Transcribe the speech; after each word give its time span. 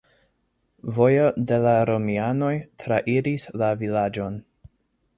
Vojo 0.95 1.27
de 1.51 1.59
la 1.67 1.75
romianoj 1.91 2.51
trairis 2.85 3.49
la 3.63 3.73
vilaĝon. 3.85 4.45